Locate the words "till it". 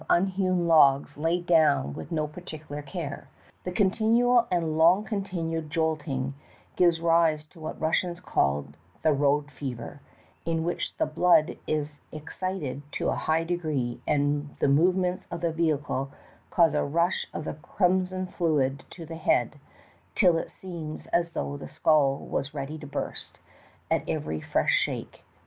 20.15-20.49